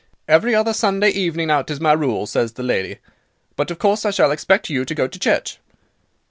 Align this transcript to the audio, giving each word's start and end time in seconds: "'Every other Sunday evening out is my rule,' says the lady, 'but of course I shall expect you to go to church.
"'Every 0.27 0.55
other 0.55 0.73
Sunday 0.73 1.09
evening 1.09 1.51
out 1.51 1.69
is 1.69 1.79
my 1.79 1.93
rule,' 1.93 2.25
says 2.25 2.53
the 2.53 2.63
lady, 2.63 2.97
'but 3.55 3.69
of 3.69 3.77
course 3.77 4.03
I 4.03 4.09
shall 4.09 4.31
expect 4.31 4.67
you 4.67 4.83
to 4.83 4.95
go 4.95 5.07
to 5.07 5.19
church. 5.19 5.59